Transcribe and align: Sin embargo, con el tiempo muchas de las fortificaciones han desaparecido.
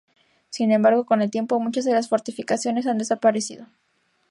Sin 0.49 0.71
embargo, 0.71 1.05
con 1.05 1.21
el 1.21 1.29
tiempo 1.29 1.59
muchas 1.59 1.85
de 1.85 1.93
las 1.93 2.09
fortificaciones 2.09 2.87
han 2.87 2.97
desaparecido. 2.97 3.67